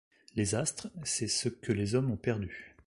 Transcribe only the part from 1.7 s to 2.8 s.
les hommes ont perdu.